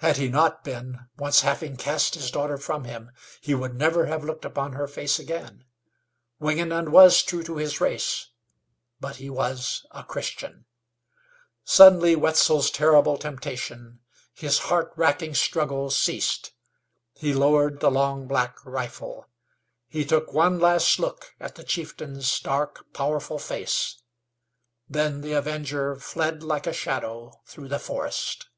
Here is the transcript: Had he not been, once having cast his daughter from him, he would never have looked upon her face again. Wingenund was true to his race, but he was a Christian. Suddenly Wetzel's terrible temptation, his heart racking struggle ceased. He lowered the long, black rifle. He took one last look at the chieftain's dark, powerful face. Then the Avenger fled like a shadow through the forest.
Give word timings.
Had 0.00 0.18
he 0.18 0.28
not 0.28 0.62
been, 0.62 1.08
once 1.16 1.40
having 1.40 1.78
cast 1.78 2.16
his 2.16 2.30
daughter 2.30 2.58
from 2.58 2.84
him, 2.84 3.12
he 3.40 3.54
would 3.54 3.74
never 3.74 4.04
have 4.04 4.22
looked 4.22 4.44
upon 4.44 4.74
her 4.74 4.86
face 4.86 5.18
again. 5.18 5.64
Wingenund 6.38 6.90
was 6.90 7.22
true 7.22 7.42
to 7.44 7.56
his 7.56 7.80
race, 7.80 8.28
but 9.00 9.16
he 9.16 9.30
was 9.30 9.86
a 9.92 10.04
Christian. 10.04 10.66
Suddenly 11.64 12.14
Wetzel's 12.14 12.70
terrible 12.70 13.16
temptation, 13.16 14.00
his 14.34 14.58
heart 14.68 14.92
racking 14.96 15.32
struggle 15.34 15.88
ceased. 15.88 16.52
He 17.14 17.32
lowered 17.32 17.80
the 17.80 17.90
long, 17.90 18.28
black 18.28 18.62
rifle. 18.66 19.30
He 19.88 20.04
took 20.04 20.30
one 20.30 20.58
last 20.60 20.98
look 20.98 21.34
at 21.40 21.54
the 21.54 21.64
chieftain's 21.64 22.38
dark, 22.40 22.92
powerful 22.92 23.38
face. 23.38 24.02
Then 24.90 25.22
the 25.22 25.32
Avenger 25.32 25.94
fled 25.96 26.42
like 26.42 26.66
a 26.66 26.74
shadow 26.74 27.40
through 27.46 27.68
the 27.68 27.78
forest. 27.78 28.50